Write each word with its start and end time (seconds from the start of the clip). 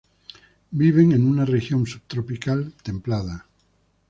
Viven 0.71 1.11
en 1.11 1.27
una 1.27 1.45
región 1.45 1.85
subtropical, 1.85 2.73
templada. 2.81 3.45